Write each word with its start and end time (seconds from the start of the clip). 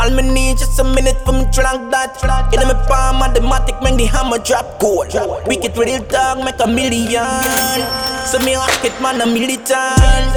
All 0.00 0.10
me 0.10 0.22
need 0.22 0.58
just 0.58 0.78
a 0.78 0.84
minute 0.84 1.16
me 1.26 1.46
drunk 1.52 1.90
that. 1.90 2.18
In 2.52 2.66
my 2.66 2.74
palm, 2.86 3.22
automatic 3.22 3.80
make 3.82 3.96
the 3.96 4.06
hammer 4.06 4.38
drop 4.38 4.78
gold. 4.80 5.14
Wicked 5.46 5.76
real 5.76 6.02
dog 6.04 6.44
make 6.44 6.60
a 6.60 6.66
million. 6.66 7.24
So 8.26 8.38
me 8.40 8.54
rocket 8.54 8.94
man 9.00 9.20
a 9.20 9.26
militant. 9.26 10.34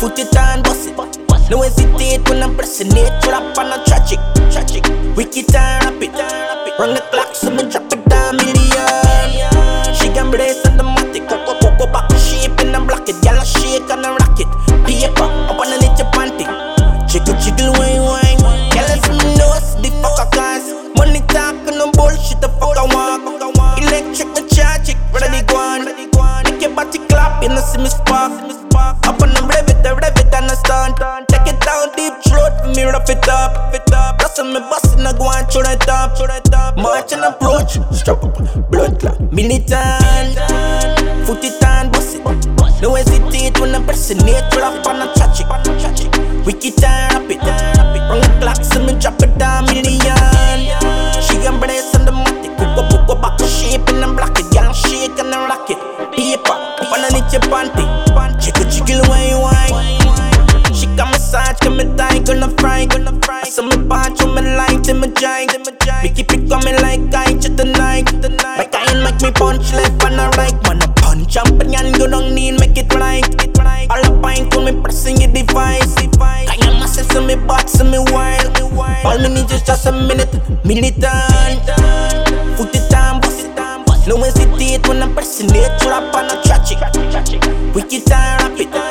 Foot 0.00 0.18
it 0.18 0.36
and 0.36 0.62
bust 0.62 0.88
it. 0.88 1.50
No 1.50 1.62
hesitate 1.62 2.28
when 2.28 2.42
I'm 2.42 2.54
pressing 2.56 2.92
it. 2.92 3.22
Drop 3.22 3.56
on 3.58 3.72
a 3.72 3.84
tragic, 3.86 4.20
tragic. 4.52 4.84
Wicked 5.16 5.54
and 5.54 5.84
rapid. 5.84 6.12
Run 6.78 6.94
the 6.94 7.00
clock, 7.10 7.34
so 7.34 7.50
me 7.50 7.68
drop 7.70 7.87
see 27.78 27.82
me 27.82 27.88
spark. 27.90 29.06
Up 29.06 29.22
on 29.22 29.32
them, 29.34 29.46
rev 29.48 29.68
it, 29.68 29.84
rev 29.84 30.16
it, 30.16 30.34
and 30.34 30.50
I 30.50 30.54
stand. 30.54 30.96
Take 31.28 31.54
it 31.54 31.60
down 31.60 31.94
deep 31.96 32.14
throat 32.26 32.52
for 32.62 32.68
me, 32.74 32.84
rough 32.84 33.08
it 33.08 33.28
up. 33.28 33.72
That's 34.18 34.38
on 34.38 34.52
me 34.52 34.60
bustin', 34.60 35.06
I 35.06 35.12
go 35.16 35.24
on 35.24 35.44
through 35.50 35.62
the 35.62 35.76
top. 35.86 36.76
March 36.76 37.12
and 37.12 37.24
approach, 37.24 37.78
strap 37.94 38.22
up, 38.24 38.70
blood 38.70 39.00
clot. 39.00 39.20
Militant, 39.32 40.38
foot 41.26 41.44
it 41.44 41.62
and 41.64 41.92
bust 41.92 42.16
it. 42.16 42.82
No 42.82 42.94
hesitate 42.94 43.58
when 43.60 43.74
I'm 43.74 43.84
pressing 43.84 44.18
it, 44.22 44.50
drop 44.52 44.86
on 44.86 45.02
a 45.02 45.12
it. 45.12 46.46
Wicked 46.46 46.84
and 46.84 47.07
to. 66.02 66.08
Me 66.08 66.14
keep 66.14 66.32
it 66.32 66.48
coming 66.48 66.76
like 66.82 67.14
I 67.14 67.32
just 67.34 67.56
tonight, 67.56 68.06
tonight. 68.06 68.58
Like 68.58 68.74
I 68.74 68.92
ain't 68.92 69.02
make 69.02 69.20
me 69.22 69.30
punch 69.32 69.72
left 69.72 70.02
and 70.04 70.36
right, 70.36 70.54
man. 70.64 70.82
A 70.82 70.88
punch 71.00 71.36
up 71.36 71.48
and 71.48 71.96
you 71.96 72.08
don't 72.08 72.34
need 72.34 72.58
make 72.60 72.76
it 72.76 72.92
right. 72.94 73.24
All 73.90 74.02
the 74.02 74.18
pint 74.22 74.54
when 74.54 74.74
me 74.74 74.82
pressing 74.82 75.20
your 75.20 75.32
device. 75.32 75.96
I 76.20 76.56
am 76.62 76.80
muscle, 76.80 77.04
so 77.04 77.24
me 77.24 77.36
butt, 77.36 77.68
so 77.68 77.84
me 77.84 77.98
wild. 77.98 78.58
All 79.04 79.18
me 79.18 79.28
need 79.28 79.50
is 79.50 79.62
just 79.62 79.86
a 79.86 79.92
minute, 79.92 80.32
militant. 80.64 81.64
Foot 82.56 82.74
it 82.74 82.90
down, 82.90 83.20
bust 83.20 83.46
it 83.46 83.56
down. 83.56 83.84
No 84.06 84.16
hesitate 84.16 84.86
when 84.88 85.02
I'm 85.02 85.12
pressing 85.14 85.50
it, 85.52 85.80
drop 85.80 86.14
on 86.14 86.26
a 86.26 86.42
tragic. 86.42 86.78
Wicked 87.74 88.10
and 88.10 88.42
rapid. 88.42 88.87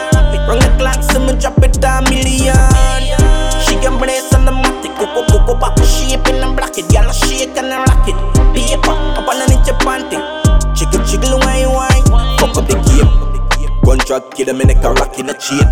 Contract 14.08 14.38
kid, 14.38 14.56
me 14.56 14.64
neck 14.64 14.82
a 14.86 14.94
rock 14.94 15.20
in 15.20 15.30
a 15.30 15.34
chain. 15.34 15.68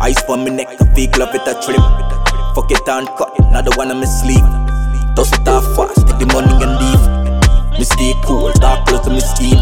Ice 0.00 0.22
for 0.22 0.36
me 0.36 0.50
neck, 0.50 0.68
a 0.78 0.86
fake 0.94 1.18
love 1.18 1.34
it 1.34 1.42
a 1.50 1.54
trim. 1.58 1.82
Fuck 2.54 2.70
it 2.70 2.86
and 2.86 3.08
cut, 3.18 3.34
another 3.40 3.74
one 3.74 3.90
on 3.90 3.98
me 3.98 4.06
sleeve. 4.06 4.46
Toss 5.16 5.32
it 5.34 5.48
off 5.48 5.66
fast, 5.74 6.06
take 6.06 6.16
the 6.22 6.26
money 6.30 6.46
and 6.62 6.78
leave. 6.78 7.02
Me 7.74 7.82
stay 7.82 8.14
cool, 8.22 8.52
dark 8.62 8.86
close 8.86 9.02
to 9.02 9.10
me 9.10 9.18
scheme. 9.18 9.58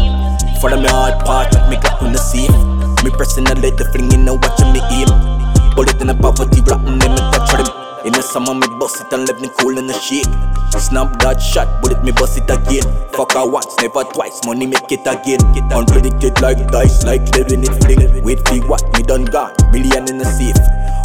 Follow 0.61 0.77
me 0.77 0.87
hard 0.87 1.17
part, 1.25 1.51
check 1.51 1.67
me 1.67 1.77
clock 1.77 1.99
on 2.03 2.13
the 2.13 2.21
safe. 2.21 2.53
Me 3.03 3.09
pressing 3.09 3.47
a 3.49 3.55
letter, 3.55 3.89
flinging 3.89 4.29
and 4.29 4.37
watching 4.37 4.69
me 4.69 4.85
aim. 4.93 4.94
Bust 8.95 9.07
it 9.07 9.13
and 9.13 9.27
left 9.27 9.41
me 9.41 9.49
cool 9.59 9.77
in 9.77 9.87
the 9.87 9.93
shake. 9.93 10.25
Snap 10.75 11.17
that 11.19 11.39
shot, 11.39 11.81
bullet 11.81 12.03
me 12.03 12.11
bust 12.11 12.37
it 12.37 12.49
again. 12.49 12.83
Fuck 13.11 13.33
her 13.33 13.47
once, 13.47 13.73
never 13.81 14.03
twice, 14.03 14.39
money 14.45 14.67
make 14.67 14.91
it 14.91 15.01
again. 15.07 15.39
Unpredicted 15.71 16.39
like 16.41 16.59
dice, 16.67 17.03
like 17.03 17.23
living 17.35 17.63
it 17.63 17.73
fling. 17.83 18.23
Wait 18.23 18.39
for 18.47 18.59
what, 18.67 18.83
me 18.93 19.03
done 19.03 19.25
got, 19.25 19.55
million 19.71 20.07
in 20.07 20.17
the 20.17 20.25
safe. 20.25 20.55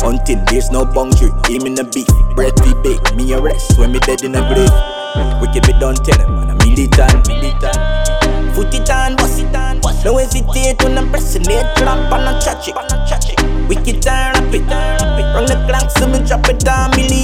Hunting, 0.03 0.43
there's 0.51 0.71
no 0.71 0.85
boundary, 0.85 1.31
aim 1.51 1.67
in 1.67 1.75
the 1.75 1.85
beef. 1.85 2.11
Bread 2.35 2.55
be 2.63 2.75
bake, 2.83 3.03
me 3.15 3.33
arrest 3.35 3.79
when 3.79 3.93
me 3.93 3.99
dead 4.01 4.23
in 4.23 4.33
the 4.33 4.43
grave. 4.51 4.75
Wicked 5.41 5.67
me 5.67 5.75
done 5.79 5.97
tell 5.97 6.19
him, 6.19 6.35
man, 6.35 6.51
I'm 6.51 6.59
militant, 6.59 7.27
militant. 7.27 8.55
Foot 8.55 8.75
it 8.75 8.91
and 8.91 9.17
bust 9.17 9.41
it 9.41 9.55
and 9.55 9.81
No 10.05 10.19
hesitate 10.19 10.83
when 10.83 10.99
I'm 10.99 11.11
pressing 11.11 11.47
it, 11.47 11.67
drop 11.77 12.13
on 12.13 12.27
a 12.27 12.41
tragic. 12.43 12.75
Wicked 13.71 14.07
and 14.07 14.35
rapid. 14.35 14.67
Run 15.33 15.47
the 15.47 15.55
clock, 15.69 15.91
so 15.97 16.09
me 16.09 16.19
drop 16.27 16.49
it 16.49 16.59
down 16.59 16.91
million. 16.91 17.20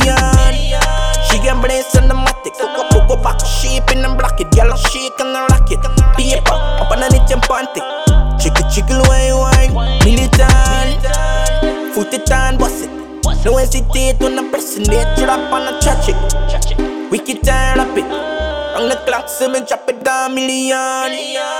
I'm 4.61 4.69
it. 4.69 4.72
Girl, 4.72 4.72
I 4.72 4.77
shake 4.91 5.21
and 5.21 5.37
I 5.37 5.47
rock 5.47 5.71
it. 5.71 5.81
Paper 6.17 6.53
up 6.53 6.91
underneath 6.91 7.28
your 7.31 7.41
panty. 7.41 7.81
Jiggle 8.41 8.69
jiggle 8.71 9.03
wine 9.09 9.75
wine. 9.75 9.99
Militant. 10.05 11.03
Foot 11.94 12.15
it 12.15 12.31
and 12.31 12.59
bust 12.59 12.84
it. 12.84 12.97
No 13.45 13.56
hesitate 13.56 14.19
when 14.19 14.39
I'm 14.39 14.50
pressing 14.50 14.83
it, 14.89 15.19
drop 15.19 15.53
on 15.53 15.72
a 15.72 15.81
tragic. 15.81 16.16
Wicked 17.11 17.47
and 17.49 17.78
rapid. 17.78 18.05
On 18.77 18.89
the 18.89 18.97
clock, 19.06 19.28
me 19.53 19.61
drop 19.66 19.89
it 19.89 20.03
down 20.03 20.34
million. 20.34 21.56